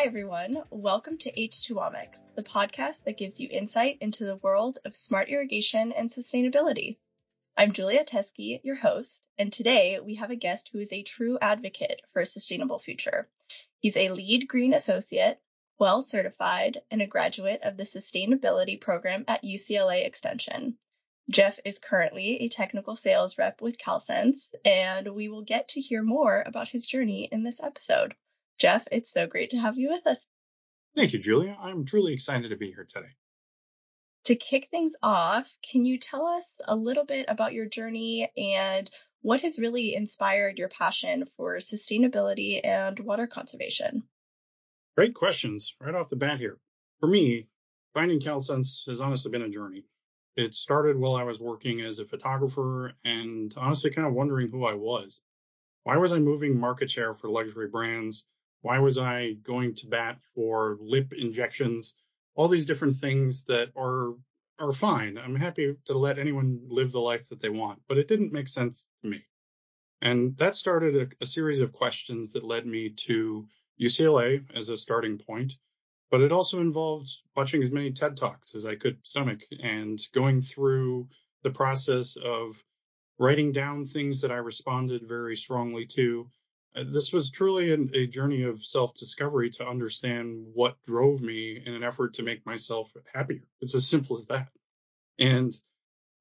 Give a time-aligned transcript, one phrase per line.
[0.00, 0.54] Hi, everyone.
[0.70, 5.92] Welcome to H2Omics, the podcast that gives you insight into the world of smart irrigation
[5.92, 6.96] and sustainability.
[7.54, 11.36] I'm Julia Teske, your host, and today we have a guest who is a true
[11.42, 13.28] advocate for a sustainable future.
[13.80, 15.38] He's a LEED green associate,
[15.78, 20.78] WELL certified, and a graduate of the sustainability program at UCLA Extension.
[21.28, 26.02] Jeff is currently a technical sales rep with CalSense, and we will get to hear
[26.02, 28.14] more about his journey in this episode.
[28.60, 30.18] Jeff, it's so great to have you with us.
[30.94, 31.56] Thank you, Julia.
[31.58, 33.08] I'm truly excited to be here today.
[34.24, 38.90] To kick things off, can you tell us a little bit about your journey and
[39.22, 44.02] what has really inspired your passion for sustainability and water conservation?
[44.94, 46.58] Great questions right off the bat here.
[47.00, 47.46] For me,
[47.94, 49.84] finding CalSense has honestly been a journey.
[50.36, 54.66] It started while I was working as a photographer and honestly kind of wondering who
[54.66, 55.22] I was.
[55.84, 58.22] Why was I moving market share for luxury brands?
[58.62, 61.94] Why was I going to bat for lip injections?
[62.34, 64.14] All these different things that are
[64.58, 65.16] are fine.
[65.16, 68.48] I'm happy to let anyone live the life that they want, but it didn't make
[68.48, 69.24] sense to me.
[70.02, 73.48] And that started a, a series of questions that led me to
[73.80, 75.54] UCLA as a starting point.
[76.10, 80.42] But it also involved watching as many TED Talks as I could stomach and going
[80.42, 81.08] through
[81.42, 82.62] the process of
[83.18, 86.28] writing down things that I responded very strongly to
[86.74, 91.74] this was truly an, a journey of self discovery to understand what drove me in
[91.74, 93.42] an effort to make myself happier.
[93.60, 94.48] It's as simple as that.
[95.18, 95.52] And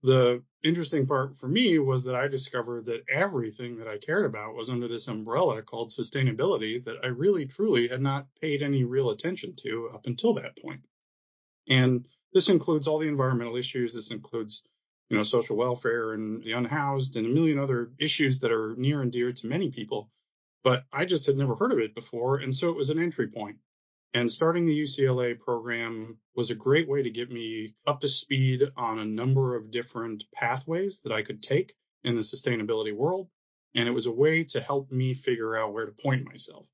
[0.02, 4.56] the interesting part for me was that I discovered that everything that I cared about
[4.56, 9.10] was under this umbrella called sustainability that I really truly had not paid any real
[9.10, 10.82] attention to up until that point.
[11.68, 13.94] And this includes all the environmental issues.
[13.94, 14.64] This includes,
[15.10, 19.02] you know, social welfare and the unhoused and a million other issues that are near
[19.02, 20.10] and dear to many people
[20.64, 22.38] but I just had never heard of it before.
[22.38, 23.58] And so it was an entry point.
[24.14, 28.64] And starting the UCLA program was a great way to get me up to speed
[28.76, 33.30] on a number of different pathways that I could take in the sustainability world.
[33.76, 36.66] And it was a way to help me figure out where to point myself.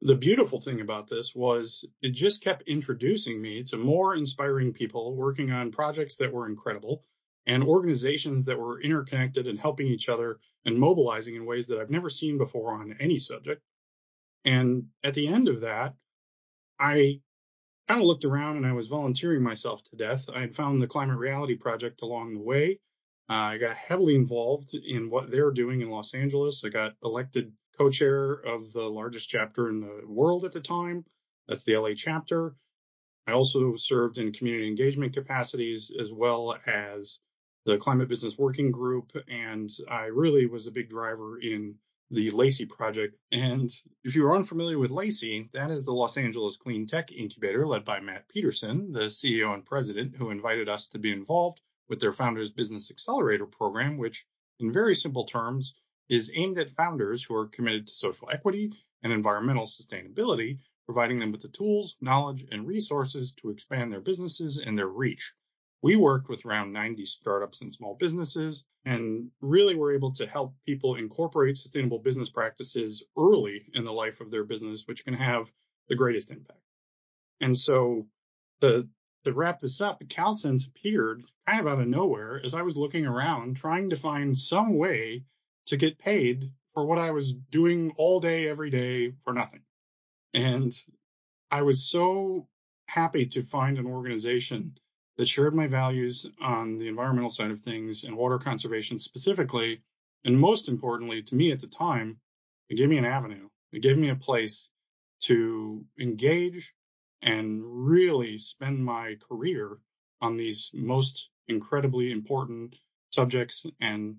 [0.00, 5.14] The beautiful thing about this was it just kept introducing me to more inspiring people
[5.14, 7.04] working on projects that were incredible
[7.46, 11.90] and organizations that were interconnected and helping each other and mobilizing in ways that I've
[11.90, 13.62] never seen before on any subject.
[14.44, 15.94] And at the end of that,
[16.78, 17.20] I
[17.88, 20.28] kind of looked around and I was volunteering myself to death.
[20.34, 22.78] I had found the Climate Reality Project along the way.
[23.28, 26.64] Uh, I got heavily involved in what they're doing in Los Angeles.
[26.64, 31.04] I got elected co-chair of the largest chapter in the world at the time.
[31.48, 32.54] That's the LA chapter.
[33.26, 37.20] I also served in community engagement capacities as well as
[37.66, 41.76] the Climate Business Working Group, and I really was a big driver in
[42.10, 43.16] the LACI project.
[43.30, 43.70] And
[44.02, 48.00] if you're unfamiliar with LACI, that is the Los Angeles Clean Tech Incubator led by
[48.00, 52.50] Matt Petersen, the CEO and president, who invited us to be involved with their Founders
[52.50, 54.26] Business Accelerator program, which,
[54.58, 55.74] in very simple terms,
[56.08, 58.72] is aimed at founders who are committed to social equity
[59.02, 64.56] and environmental sustainability, providing them with the tools, knowledge, and resources to expand their businesses
[64.58, 65.32] and their reach.
[65.82, 70.54] We worked with around 90 startups and small businesses and really were able to help
[70.66, 75.50] people incorporate sustainable business practices early in the life of their business, which can have
[75.88, 76.60] the greatest impact.
[77.40, 78.06] And so
[78.60, 78.88] the
[79.24, 83.06] to wrap this up, CalSense appeared kind of out of nowhere as I was looking
[83.06, 85.24] around trying to find some way
[85.66, 89.60] to get paid for what I was doing all day, every day for nothing.
[90.32, 90.72] And
[91.50, 92.48] I was so
[92.86, 94.78] happy to find an organization
[95.20, 99.82] that shared my values on the environmental side of things and water conservation specifically.
[100.24, 102.18] And most importantly to me at the time,
[102.70, 103.50] it gave me an avenue.
[103.70, 104.70] It gave me a place
[105.24, 106.72] to engage
[107.20, 109.76] and really spend my career
[110.22, 112.76] on these most incredibly important
[113.10, 114.16] subjects and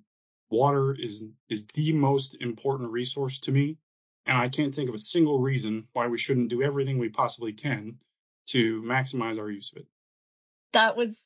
[0.52, 3.80] water is is the most important resource to me
[4.28, 7.54] and I can't think of a single reason why we shouldn't do everything we possibly
[7.54, 7.98] can
[8.50, 9.88] to maximize our use of it
[10.74, 11.26] that was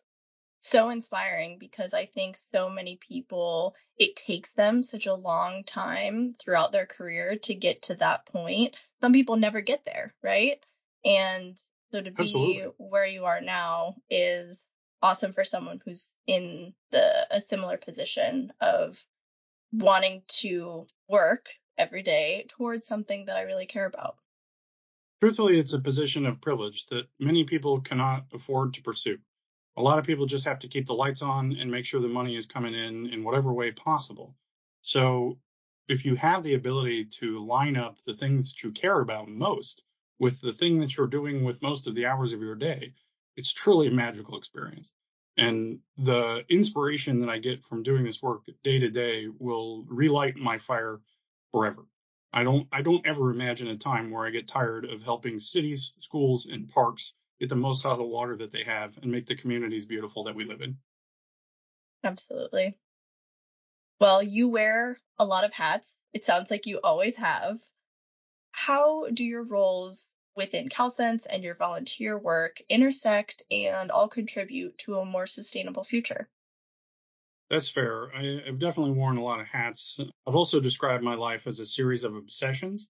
[0.60, 6.36] so inspiring because I think so many people, it takes them such a long time
[6.40, 8.76] throughout their career to get to that point.
[9.02, 10.64] Some people never get there, right?
[11.04, 11.56] And
[11.92, 14.66] so to be where you are now is
[15.02, 19.02] awesome for someone who's in the a similar position of
[19.72, 21.46] wanting to work
[21.78, 24.16] every day towards something that I really care about.
[25.22, 29.20] Truthfully, it's a position of privilege that many people cannot afford to pursue
[29.78, 32.08] a lot of people just have to keep the lights on and make sure the
[32.08, 34.36] money is coming in in whatever way possible.
[34.82, 35.38] So
[35.88, 39.84] if you have the ability to line up the things that you care about most
[40.20, 42.94] with the thing that you're doing with most of the hours of your day,
[43.36, 44.92] it's truly a magical experience.
[45.38, 50.38] And the inspiration that I get from doing this work day to day will relight
[50.38, 51.02] my fire
[51.52, 51.86] forever.
[52.32, 55.94] I don't I don't ever imagine a time where I get tired of helping cities,
[56.00, 59.26] schools, and parks get the most out of the water that they have and make
[59.26, 60.78] the communities beautiful that we live in.
[62.04, 62.78] Absolutely.
[64.00, 65.94] Well, you wear a lot of hats.
[66.14, 67.60] It sounds like you always have.
[68.52, 75.00] How do your roles within CalSense and your volunteer work intersect and all contribute to
[75.00, 76.30] a more sustainable future?
[77.50, 78.14] That's fair.
[78.16, 80.00] I, have definitely worn a lot of hats.
[80.28, 82.90] I've also described my life as a series of obsessions.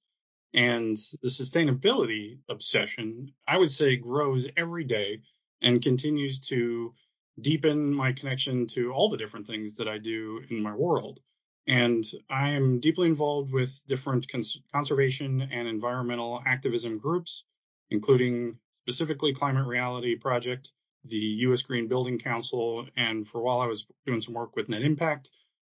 [0.55, 5.21] And the sustainability obsession, I would say, grows every day
[5.61, 6.93] and continues to
[7.39, 11.19] deepen my connection to all the different things that I do in my world.
[11.67, 17.43] And I am deeply involved with different cons- conservation and environmental activism groups,
[17.89, 20.71] including specifically Climate Reality Project,
[21.03, 21.63] the U.S.
[21.63, 25.31] Green Building Council, and for a while I was doing some work with Net Impact.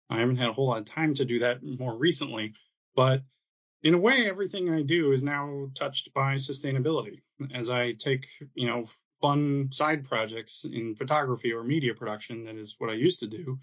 [0.09, 2.53] I haven't had a whole lot of time to do that more recently,
[2.97, 3.23] but
[3.83, 7.21] in a way, everything I do is now touched by sustainability.
[7.53, 8.85] As I take, you know,
[9.21, 13.59] fun side projects in photography or media production, that is what I used to do.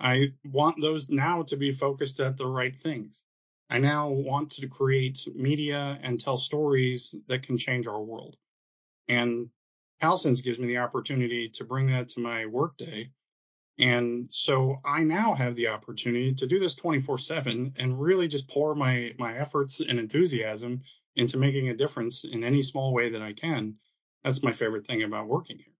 [0.00, 3.22] I want those now to be focused at the right things.
[3.70, 8.36] I now want to create media and tell stories that can change our world.
[9.08, 9.50] And
[10.02, 13.10] CalSense gives me the opportunity to bring that to my workday.
[13.78, 18.48] And so I now have the opportunity to do this 24 seven and really just
[18.48, 20.82] pour my, my efforts and enthusiasm
[21.16, 23.76] into making a difference in any small way that I can.
[24.22, 25.74] That's my favorite thing about working here.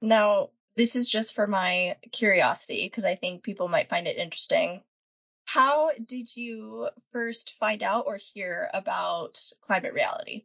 [0.00, 4.82] Now, this is just for my curiosity because I think people might find it interesting.
[5.44, 10.44] How did you first find out or hear about climate reality?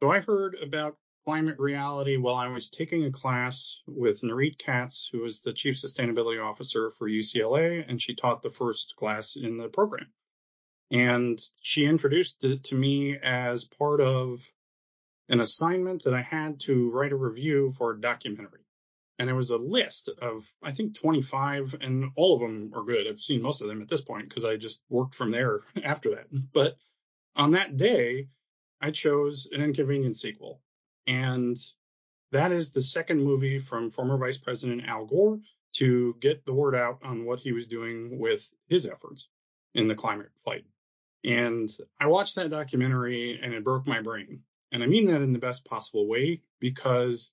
[0.00, 0.96] So I heard about
[1.26, 5.76] climate reality while I was taking a class with Nurit Katz, who was the chief
[5.76, 10.12] sustainability officer for UCLA, and she taught the first class in the program.
[10.90, 14.40] And she introduced it to me as part of
[15.28, 18.60] an assignment that I had to write a review for a documentary
[19.20, 23.06] and there was a list of I think 25, and all of them are good.
[23.06, 26.14] I've seen most of them at this point because I just worked from there after
[26.14, 26.28] that.
[26.54, 26.78] But
[27.36, 28.28] on that day,
[28.80, 30.62] I chose an inconvenient sequel,
[31.06, 31.56] and
[32.32, 35.40] that is the second movie from former Vice President Al Gore
[35.74, 39.28] to get the word out on what he was doing with his efforts
[39.74, 40.64] in the climate fight.
[41.24, 41.68] And
[42.00, 44.42] I watched that documentary and it broke my brain.
[44.72, 47.32] And I mean that in the best possible way because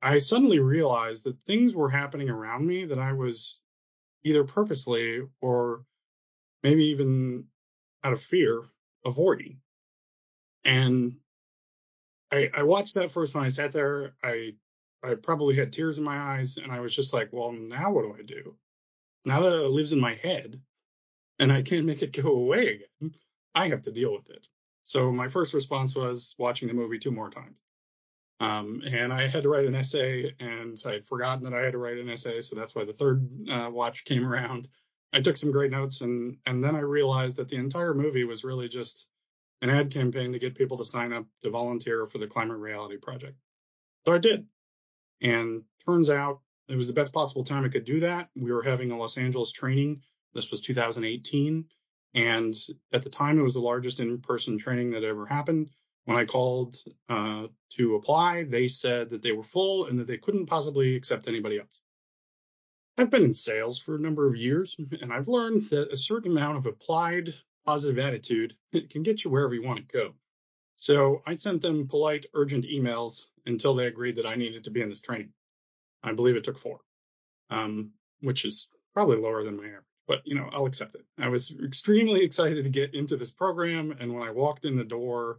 [0.00, 3.60] I suddenly realized that things were happening around me that I was
[4.24, 5.84] either purposely or
[6.62, 7.46] maybe even
[8.04, 8.62] out of fear
[9.04, 9.60] avoiding.
[10.64, 11.16] And
[12.32, 14.14] I, I watched that first when I sat there.
[14.22, 14.54] I
[15.04, 18.02] I probably had tears in my eyes, and I was just like, well, now what
[18.02, 18.56] do I do?
[19.24, 20.60] Now that it lives in my head
[21.38, 23.14] and I can't make it go away again,
[23.54, 24.46] I have to deal with it.
[24.84, 27.56] So my first response was watching the movie two more times.
[28.40, 31.72] Um, and I had to write an essay, and I had forgotten that I had
[31.72, 34.68] to write an essay, so that's why the third uh, watch came around.
[35.12, 38.44] I took some great notes, and and then I realized that the entire movie was
[38.44, 39.06] really just
[39.62, 42.96] an ad campaign to get people to sign up to volunteer for the Climate Reality
[42.98, 43.38] Project.
[44.04, 44.46] So I did,
[45.22, 48.28] and turns out it was the best possible time I could do that.
[48.34, 50.02] We were having a Los Angeles training.
[50.34, 51.66] This was 2018,
[52.14, 52.54] and
[52.92, 55.70] at the time it was the largest in-person training that ever happened.
[56.04, 56.74] When I called
[57.08, 61.28] uh, to apply, they said that they were full and that they couldn't possibly accept
[61.28, 61.80] anybody else.
[62.98, 66.32] I've been in sales for a number of years, and I've learned that a certain
[66.32, 67.28] amount of applied
[67.64, 68.54] positive attitude
[68.90, 70.14] can get you wherever you want to go.
[70.74, 74.80] So I sent them polite, urgent emails until they agreed that I needed to be
[74.80, 75.32] in this training.
[76.02, 76.80] I believe it took four,
[77.50, 81.04] um, which is probably lower than my average, but you know, I'll accept it.
[81.18, 84.84] I was extremely excited to get into this program, and when I walked in the
[84.84, 85.38] door,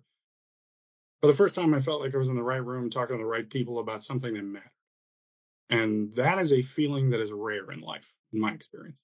[1.22, 3.18] for the first time, I felt like I was in the right room talking to
[3.18, 4.70] the right people about something that mattered.
[5.70, 8.98] And that is a feeling that is rare in life, in my experience.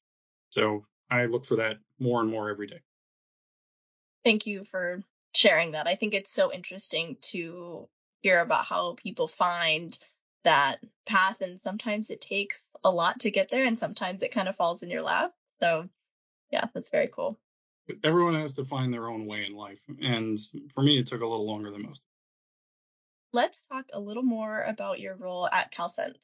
[0.50, 2.82] So I look for that more and more every day.
[4.24, 5.88] Thank you for sharing that.
[5.88, 7.88] I think it's so interesting to
[8.22, 9.98] hear about how people find
[10.44, 14.48] that path and sometimes it takes a lot to get there and sometimes it kind
[14.48, 15.34] of falls in your lap.
[15.60, 15.90] So
[16.52, 17.38] yeah, that's very cool.
[18.04, 19.82] Everyone has to find their own way in life.
[20.02, 20.40] And
[20.74, 22.04] for me, it took a little longer than most
[23.32, 26.16] let's talk a little more about your role at CalSense.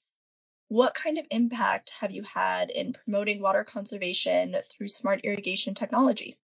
[0.67, 6.37] What kind of impact have you had in promoting water conservation through smart irrigation technology?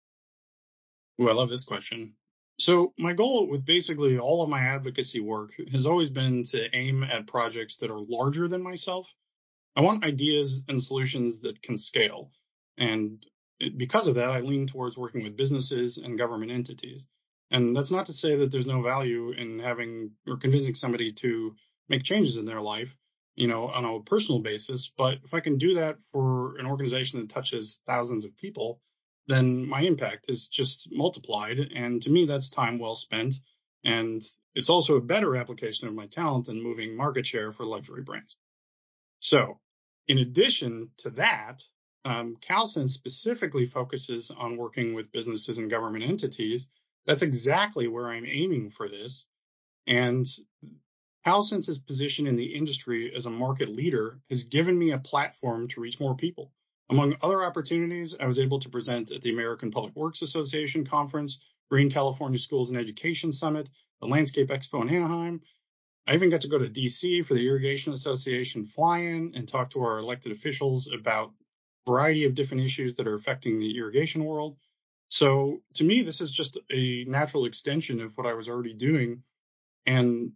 [1.20, 2.14] Ooh, I love this question.
[2.60, 7.04] So my goal with basically all of my advocacy work has always been to aim
[7.04, 9.14] at projects that are larger than myself.
[9.76, 12.32] I want ideas and solutions that can scale.
[12.78, 13.26] And
[13.78, 17.06] because of that, I lean towards working with businesses and government entities.
[17.52, 21.56] And that's not to say that there's no value in having or convincing somebody to
[21.88, 22.98] make changes in their life,
[23.36, 24.92] you know, on a personal basis.
[24.96, 28.82] But if I can do that for an organization that touches thousands of people,
[29.30, 31.60] then my impact is just multiplied.
[31.76, 33.36] And to me, that's time well spent.
[33.84, 34.22] And
[34.56, 38.36] it's also a better application of my talent than moving market share for luxury brands.
[39.20, 39.60] So
[40.08, 41.62] in addition to that,
[42.06, 46.68] um, CalSense specifically focuses on working with businesses and government entities
[47.10, 49.26] that's exactly where I'm aiming for this.
[49.88, 50.26] And
[51.26, 55.82] CalSense's position in the industry as a market leader has given me a platform to
[55.82, 56.52] reach more people.
[56.90, 61.40] Among other opportunities, I was able to present at the American Public Works Association conference,
[61.70, 63.70] Green California Schools and Education Summit,
[64.02, 65.42] the Landscape Expo in Anaheim.
[66.08, 69.84] I even got to go to DC for the Irrigation Association fly-in and talk to
[69.84, 71.32] our elected officials about
[71.86, 74.58] a variety of different issues that are affecting the irrigation world.
[75.10, 79.22] So to me, this is just a natural extension of what I was already doing.
[79.86, 80.32] And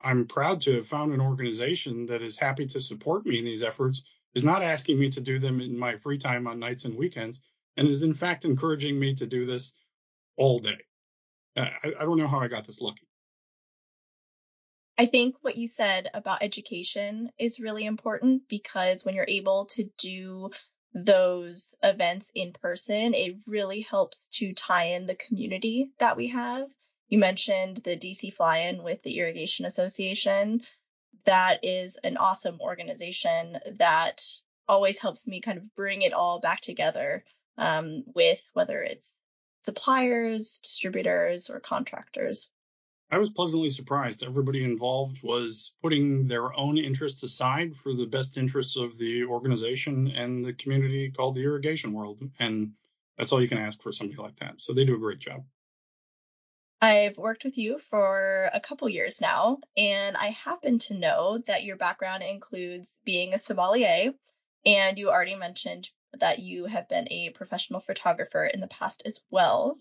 [0.00, 3.62] I'm proud to have found an organization that is happy to support me in these
[3.62, 4.04] efforts,
[4.34, 7.40] is not asking me to do them in my free time on nights and weekends,
[7.76, 9.72] and is in fact encouraging me to do this
[10.36, 10.78] all day.
[11.56, 13.08] Uh, I, I don't know how I got this lucky.
[14.96, 19.88] I think what you said about education is really important because when you're able to
[19.96, 20.50] do
[20.92, 26.68] those events in person, it really helps to tie in the community that we have.
[27.08, 30.62] You mentioned the DC fly in with the Irrigation Association.
[31.24, 34.22] That is an awesome organization that
[34.66, 37.24] always helps me kind of bring it all back together
[37.56, 39.16] um, with whether it's
[39.62, 42.50] suppliers, distributors, or contractors.
[43.10, 44.22] I was pleasantly surprised.
[44.22, 50.08] Everybody involved was putting their own interests aside for the best interests of the organization
[50.08, 52.20] and the community called the irrigation world.
[52.38, 52.72] And
[53.16, 54.60] that's all you can ask for somebody like that.
[54.60, 55.44] So they do a great job.
[56.80, 61.64] I've worked with you for a couple years now, and I happen to know that
[61.64, 64.12] your background includes being a sommelier,
[64.64, 69.20] and you already mentioned that you have been a professional photographer in the past as
[69.30, 69.76] well.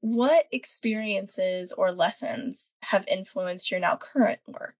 [0.00, 4.74] What experiences or lessons have influenced your now current work?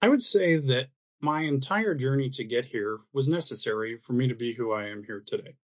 [0.00, 0.88] I would say that
[1.20, 5.04] my entire journey to get here was necessary for me to be who I am
[5.04, 5.54] here today.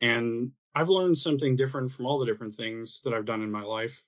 [0.00, 3.62] And I've learned something different from all the different things that I've done in my
[3.62, 4.04] life.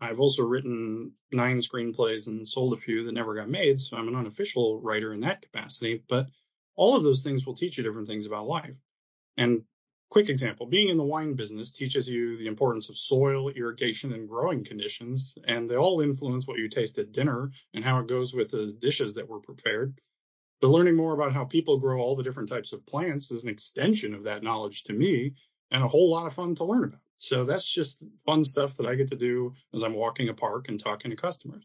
[0.00, 4.08] I've also written nine screenplays and sold a few that never got made, so I'm
[4.08, 6.02] an unofficial writer in that capacity.
[6.08, 6.28] But
[6.74, 8.76] all of those things will teach you different things about life.
[9.36, 9.64] And
[10.08, 14.28] Quick example, being in the wine business teaches you the importance of soil, irrigation, and
[14.28, 18.32] growing conditions, and they all influence what you taste at dinner and how it goes
[18.32, 19.98] with the dishes that were prepared.
[20.60, 23.50] But learning more about how people grow all the different types of plants is an
[23.50, 25.34] extension of that knowledge to me
[25.70, 27.00] and a whole lot of fun to learn about.
[27.16, 30.68] So that's just fun stuff that I get to do as I'm walking a park
[30.68, 31.64] and talking to customers.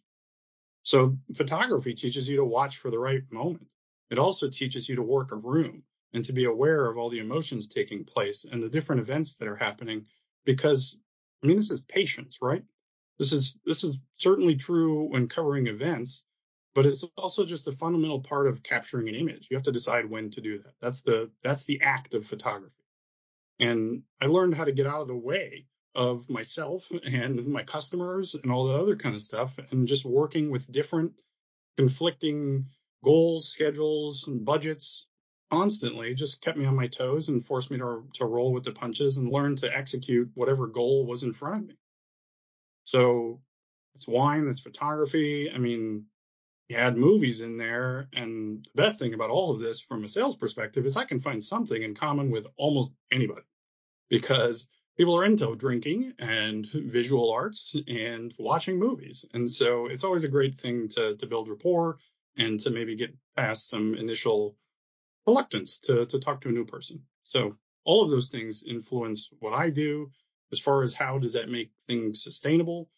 [0.83, 3.67] So photography teaches you to watch for the right moment.
[4.09, 7.19] It also teaches you to work a room and to be aware of all the
[7.19, 10.05] emotions taking place and the different events that are happening
[10.45, 10.97] because
[11.43, 12.63] I mean this is patience, right?
[13.19, 16.23] This is this is certainly true when covering events,
[16.73, 19.47] but it's also just a fundamental part of capturing an image.
[19.49, 20.73] You have to decide when to do that.
[20.81, 22.80] That's the that's the act of photography.
[23.61, 28.33] And I learned how to get out of the way of myself and my customers
[28.33, 31.13] and all the other kind of stuff and just working with different
[31.77, 32.65] conflicting
[33.03, 35.05] goals, schedules, and budgets
[35.51, 38.71] constantly just kept me on my toes and forced me to, to roll with the
[38.71, 41.75] punches and learn to execute whatever goal was in front of me.
[42.83, 43.41] So
[43.93, 45.51] it's wine, it's photography.
[45.51, 46.05] I mean,
[46.67, 48.07] you had movies in there.
[48.13, 51.19] And the best thing about all of this from a sales perspective is I can
[51.19, 53.43] find something in common with almost anybody
[54.11, 59.25] because people are into drinking and visual arts and watching movies.
[59.33, 61.97] And so it's always a great thing to, to build rapport
[62.37, 64.55] and to maybe get past some initial
[65.25, 67.03] reluctance to, to talk to a new person.
[67.23, 70.11] So all of those things influence what I do
[70.51, 72.89] as far as how does that make things sustainable.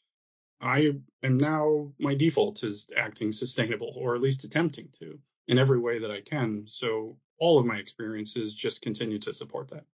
[0.59, 5.79] I am now my default is acting sustainable or at least attempting to in every
[5.79, 6.65] way that I can.
[6.65, 9.85] So all of my experiences just continue to support that.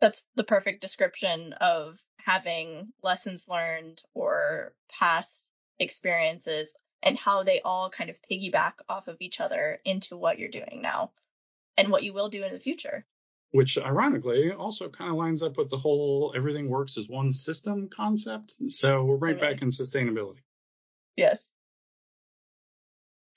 [0.00, 5.42] That's the perfect description of having lessons learned or past
[5.78, 10.48] experiences and how they all kind of piggyback off of each other into what you're
[10.48, 11.12] doing now
[11.76, 13.04] and what you will do in the future.
[13.52, 17.88] which ironically also kind of lines up with the whole everything works as one system
[17.88, 18.54] concept.
[18.68, 20.40] So we're right back in sustainability.
[21.16, 21.48] Yes.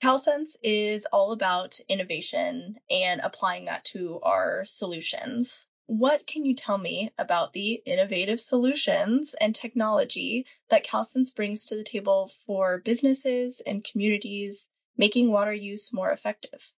[0.02, 5.66] CalSense is all about innovation and applying that to our solutions.
[5.86, 11.76] What can you tell me about the innovative solutions and technology that CalSense brings to
[11.76, 16.72] the table for businesses and communities making water use more effective?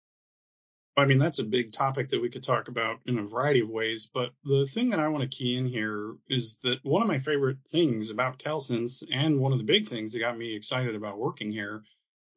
[0.98, 3.70] I mean, that's a big topic that we could talk about in a variety of
[3.70, 4.10] ways.
[4.12, 7.18] But the thing that I want to key in here is that one of my
[7.18, 11.20] favorite things about CalSense and one of the big things that got me excited about
[11.20, 11.84] working here,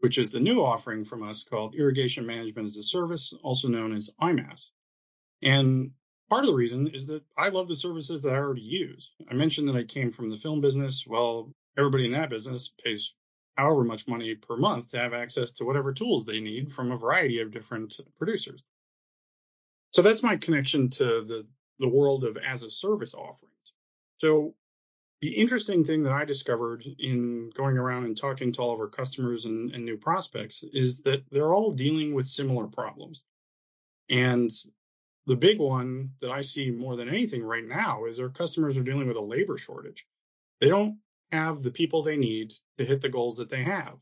[0.01, 3.93] which is the new offering from us called Irrigation Management as a Service, also known
[3.93, 4.71] as IMAS.
[5.41, 5.93] And
[6.28, 9.12] part of the reason is that I love the services that I already use.
[9.30, 11.06] I mentioned that I came from the film business.
[11.06, 13.14] Well, everybody in that business pays
[13.56, 16.97] however much money per month to have access to whatever tools they need from a
[16.97, 18.62] variety of different producers.
[19.90, 21.47] So that's my connection to the,
[21.78, 23.54] the world of as a service offerings.
[24.18, 24.54] So
[25.20, 28.88] the interesting thing that I discovered in going around and talking to all of our
[28.88, 33.25] customers and, and new prospects is that they're all dealing with similar problems.
[34.08, 34.50] And
[35.28, 38.82] the big one that I see more than anything right now is our customers are
[38.82, 40.06] dealing with a labor shortage.
[40.58, 43.99] They don't have the people they need to hit the goals that they have.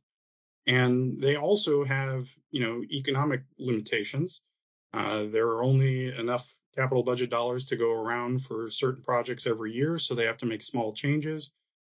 [0.68, 4.40] And they also have, you know, economic limitations.
[4.92, 9.73] Uh, there are only enough capital budget dollars to go around for certain projects every
[9.73, 11.50] year, so they have to make small changes.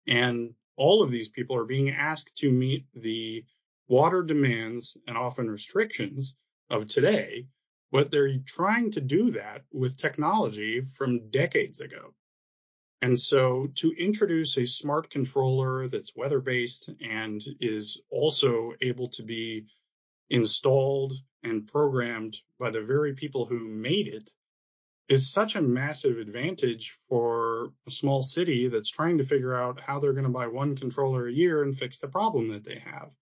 [0.08, 3.44] And all of these people are being asked to meet the
[3.90, 6.34] water demands and often restrictions
[6.70, 7.48] of today,
[7.92, 12.14] but they're trying to do that with technology from decades ago.
[13.02, 19.24] And so to introduce a smart controller that's weather based and is also able to
[19.24, 19.68] be
[20.30, 21.14] installed
[21.44, 24.30] and programmed by the very people who made it
[25.08, 30.00] is such a massive advantage for a small city that's trying to figure out how
[30.00, 33.14] they're going to buy one controller a year and fix the problem that they have.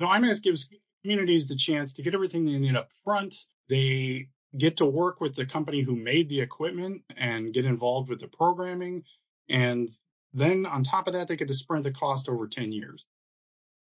[0.00, 0.68] Now, IMAS gives
[1.02, 3.34] communities the chance to get everything they need up front.
[3.68, 8.20] They get to work with the company who made the equipment and get involved with
[8.20, 9.04] the programming.
[9.48, 9.88] And
[10.32, 13.04] then on top of that, they get to spread the cost over 10 years.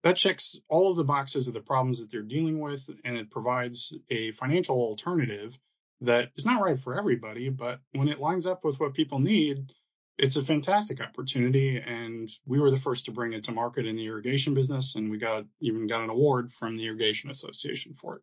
[0.02, 3.30] That checks all of the boxes of the problems that they're dealing with, and it
[3.30, 5.56] provides a financial alternative
[6.00, 9.72] that is not right for everybody, but when it lines up with what people need,
[10.18, 11.78] it's a fantastic opportunity.
[11.78, 15.08] And we were the first to bring it to market in the irrigation business, and
[15.08, 18.22] we got even got an award from the Irrigation Association for it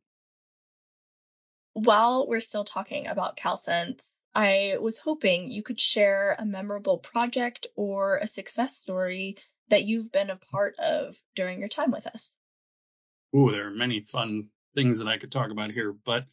[1.73, 7.67] while we're still talking about CalSense, I was hoping you could share a memorable project
[7.75, 9.37] or a success story
[9.69, 12.33] that you've been a part of during your time with us.
[13.35, 16.25] Ooh, there are many fun things that I could talk about here, but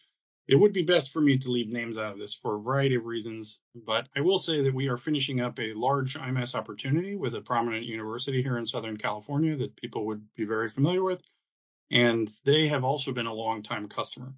[0.48, 2.94] it would be best for me to leave names out of this for a variety
[2.94, 3.58] of reasons.
[3.74, 7.40] But I will say that we are finishing up a large IMS opportunity with a
[7.40, 11.22] prominent university here in Southern California that people would be very familiar with.
[11.90, 14.34] And they have also been a long-time customer.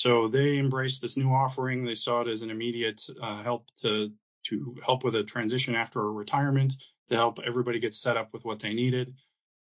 [0.00, 1.84] So they embraced this new offering.
[1.84, 4.10] They saw it as an immediate uh, help to
[4.44, 6.72] to help with a transition after a retirement,
[7.10, 9.12] to help everybody get set up with what they needed.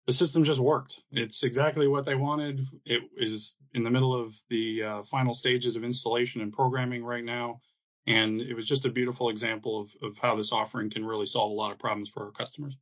[0.06, 1.02] The system just worked.
[1.10, 2.62] It's exactly what they wanted.
[2.86, 7.22] It is in the middle of the uh, final stages of installation and programming right
[7.22, 7.60] now.
[8.06, 11.50] And it was just a beautiful example of, of how this offering can really solve
[11.50, 12.74] a lot of problems for our customers.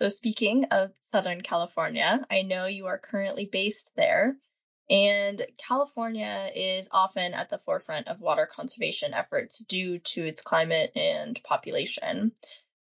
[0.00, 4.36] So, speaking of Southern California, I know you are currently based there.
[4.88, 10.92] And California is often at the forefront of water conservation efforts due to its climate
[10.94, 12.32] and population.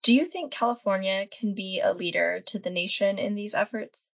[0.03, 4.07] Do you think California can be a leader to the nation in these efforts?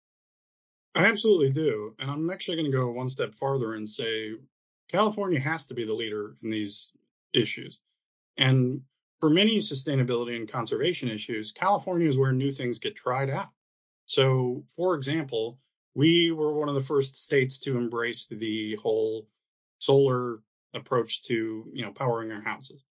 [0.93, 1.95] I absolutely do.
[1.99, 4.33] And I'm actually going to go one step farther and say
[4.91, 6.91] California has to be the leader in these
[7.33, 7.79] issues.
[8.37, 8.81] And
[9.19, 13.49] for many sustainability and conservation issues, California is where new things get tried out.
[14.05, 15.59] So, for example,
[15.95, 19.27] we were one of the first states to embrace the whole
[19.79, 20.39] solar
[20.73, 22.83] approach to, you know, powering our houses.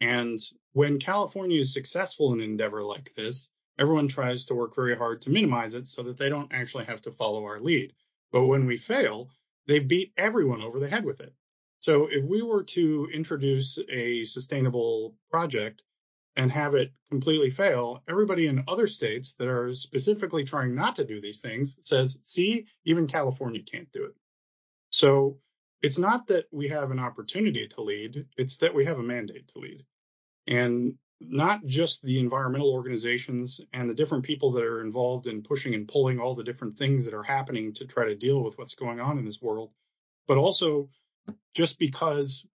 [0.00, 0.38] And
[0.72, 5.22] when California is successful in an endeavor like this, everyone tries to work very hard
[5.22, 7.92] to minimize it so that they don't actually have to follow our lead.
[8.32, 9.30] But when we fail,
[9.66, 11.34] they beat everyone over the head with it.
[11.80, 15.82] So if we were to introduce a sustainable project
[16.36, 21.04] and have it completely fail, everybody in other states that are specifically trying not to
[21.04, 24.14] do these things says, see, even California can't do it.
[24.90, 25.38] So
[25.82, 29.48] it's not that we have an opportunity to lead, it's that we have a mandate
[29.48, 29.84] to lead.
[30.46, 35.74] And not just the environmental organizations and the different people that are involved in pushing
[35.74, 38.74] and pulling all the different things that are happening to try to deal with what's
[38.74, 39.70] going on in this world,
[40.26, 40.88] but also
[41.54, 42.46] just because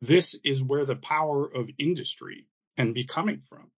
[0.00, 3.70] this is where the power of industry can be coming from.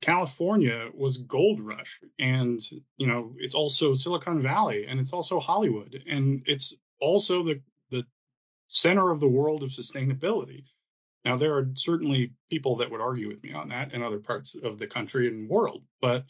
[0.00, 2.60] California was gold rush and,
[2.98, 8.04] you know, it's also Silicon Valley and it's also Hollywood and it's also the, the
[8.66, 10.64] center of the world of sustainability.
[11.24, 14.56] Now, there are certainly people that would argue with me on that in other parts
[14.56, 16.26] of the country and world, but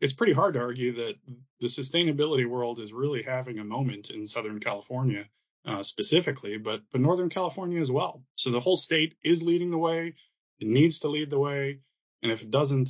[0.00, 1.14] it's pretty hard to argue that
[1.60, 5.28] the sustainability world is really having a moment in Southern California
[5.64, 8.24] uh, specifically, but but Northern California as well.
[8.34, 10.16] So the whole state is leading the way.
[10.62, 11.80] It needs to lead the way,
[12.22, 12.88] and if it doesn't,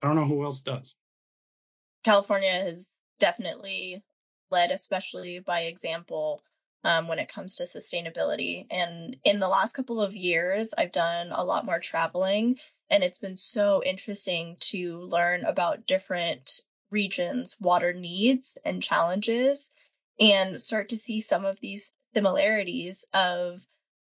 [0.00, 0.94] I don't know who else does.
[2.04, 4.04] California has definitely
[4.52, 6.44] led, especially by example,
[6.84, 8.66] um, when it comes to sustainability.
[8.70, 13.18] And in the last couple of years, I've done a lot more traveling, and it's
[13.18, 19.70] been so interesting to learn about different regions' water needs and challenges
[20.20, 23.60] and start to see some of these similarities of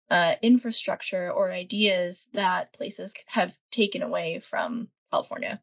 [0.09, 5.61] uh, infrastructure or ideas that places have taken away from California.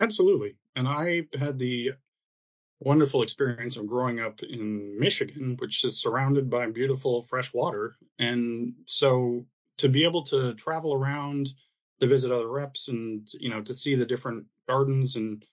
[0.00, 0.56] Absolutely.
[0.76, 1.92] And I had the
[2.80, 7.96] wonderful experience of growing up in Michigan, which is surrounded by beautiful fresh water.
[8.18, 9.46] And so
[9.78, 11.48] to be able to travel around
[12.00, 15.44] to visit other reps and, you know, to see the different gardens and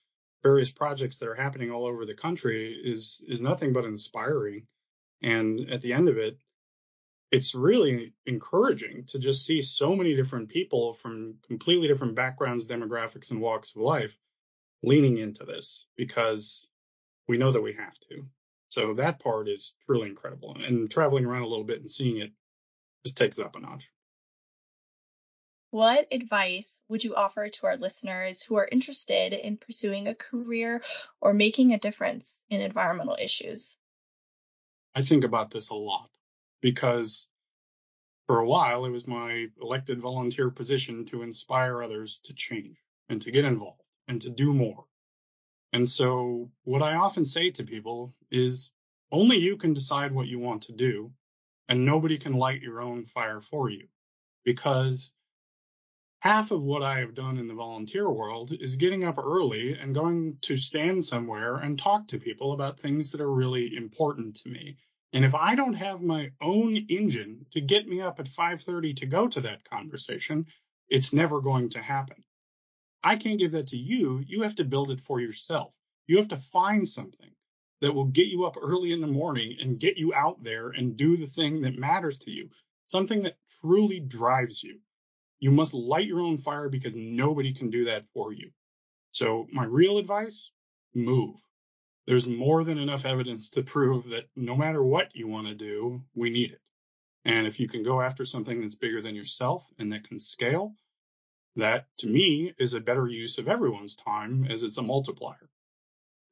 [0.42, 4.66] various projects that are happening all over the country is is nothing but inspiring.
[5.22, 6.38] And at the end of it,
[7.30, 13.30] it's really encouraging to just see so many different people from completely different backgrounds, demographics,
[13.30, 14.16] and walks of life
[14.82, 16.68] leaning into this because
[17.26, 18.26] we know that we have to.
[18.68, 20.56] So that part is truly incredible.
[20.66, 22.32] And traveling around a little bit and seeing it
[23.04, 23.90] just takes it up a notch.
[25.70, 30.82] What advice would you offer to our listeners who are interested in pursuing a career
[31.20, 33.76] or making a difference in environmental issues?
[34.94, 36.08] I think about this a lot
[36.66, 37.28] because
[38.26, 42.76] for a while it was my elected volunteer position to inspire others to change
[43.08, 44.84] and to get involved and to do more.
[45.72, 48.72] And so what I often say to people is
[49.12, 51.12] only you can decide what you want to do
[51.68, 53.86] and nobody can light your own fire for you
[54.44, 55.12] because
[56.18, 59.94] half of what I have done in the volunteer world is getting up early and
[59.94, 64.48] going to stand somewhere and talk to people about things that are really important to
[64.48, 64.78] me.
[65.12, 69.06] And if I don't have my own engine to get me up at 5:30 to
[69.06, 70.46] go to that conversation,
[70.88, 72.24] it's never going to happen.
[73.02, 74.22] I can't give that to you.
[74.26, 75.72] You have to build it for yourself.
[76.06, 77.30] You have to find something
[77.80, 80.96] that will get you up early in the morning and get you out there and
[80.96, 82.50] do the thing that matters to you,
[82.88, 84.80] something that truly drives you.
[85.38, 88.50] You must light your own fire because nobody can do that for you.
[89.12, 90.50] So my real advice,
[90.94, 91.36] move.
[92.06, 96.02] There's more than enough evidence to prove that no matter what you want to do,
[96.14, 96.60] we need it.
[97.24, 100.76] And if you can go after something that's bigger than yourself and that can scale,
[101.56, 105.50] that to me is a better use of everyone's time as it's a multiplier.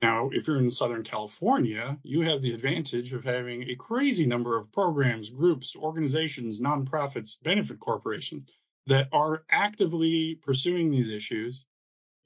[0.01, 4.57] Now, if you're in Southern California, you have the advantage of having a crazy number
[4.57, 8.51] of programs, groups, organizations, nonprofits, benefit corporations
[8.87, 11.65] that are actively pursuing these issues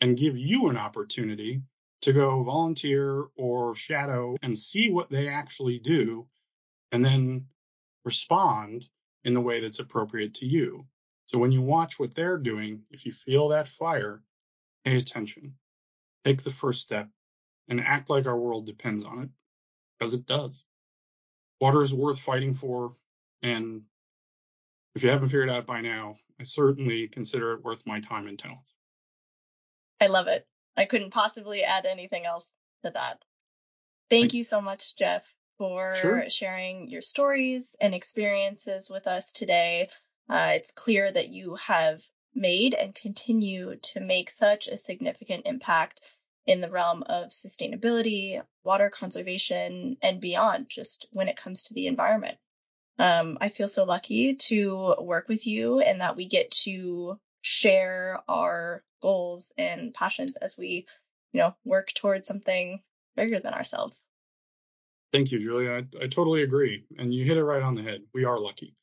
[0.01, 1.63] and give you an opportunity
[2.03, 6.27] to go volunteer or shadow and see what they actually do
[6.93, 7.47] and then
[8.05, 8.89] respond
[9.25, 10.87] in the way that's appropriate to you.
[11.27, 14.23] So when you watch what they're doing, if you feel that fire,
[14.85, 15.55] pay attention,
[16.25, 17.09] take the first step
[17.69, 19.29] and act like our world depends on it
[19.99, 20.65] because it does.
[21.61, 22.93] Water is worth fighting for
[23.43, 23.83] and
[24.95, 28.39] if you haven't figured out by now, I certainly consider it worth my time and
[28.39, 28.73] talents.
[30.01, 30.47] I love it.
[30.79, 32.51] I couldn't possibly add anything else
[32.85, 33.21] to that.
[34.09, 36.31] Thank, you so much, Jeff, for sure.
[36.31, 39.91] sharing your stories and experiences with us today.
[40.29, 46.01] Uh, it's clear that you have made and continue to make such a significant impact
[46.47, 51.89] in the realm of sustainability, water conservation, and beyond, just when it comes to the
[51.89, 52.39] environment.
[53.01, 58.21] Um, I feel so lucky to work with you and that we get to share
[58.29, 60.87] our goals and passions as we,
[61.33, 62.83] you know, work towards something
[63.17, 64.03] bigger than ourselves.
[65.13, 65.73] Thank you, Julia.
[65.73, 66.85] I, I totally agree.
[66.99, 68.03] And you hit it right on the head.
[68.13, 68.75] We are lucky.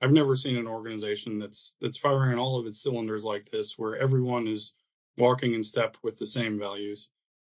[0.00, 3.78] I've never seen an organization that's that's firing on all of its cylinders like this,
[3.78, 4.72] where everyone is
[5.16, 7.08] walking in step with the same values.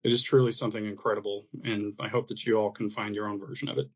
[0.03, 3.39] It is truly something incredible, and I hope that you all can find your own
[3.39, 3.89] version of it.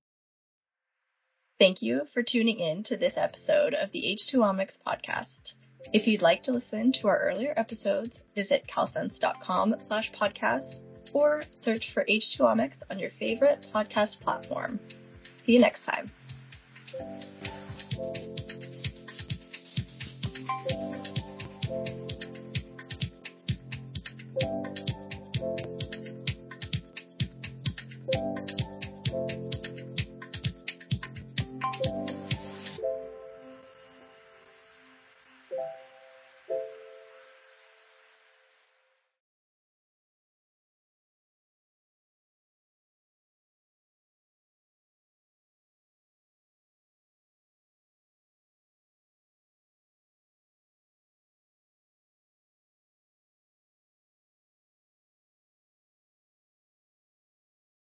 [1.59, 5.53] Thank you for tuning in to this episode of the H2Omics podcast.
[5.93, 10.79] If you'd like to listen to our earlier episodes, visit calsense.com slash podcast
[11.13, 14.79] or search for H2Omics on your favorite podcast platform.
[15.45, 16.09] See you next time.